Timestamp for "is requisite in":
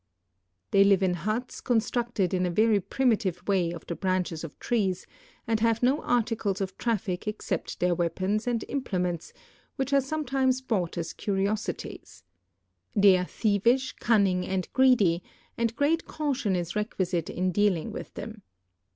16.55-17.51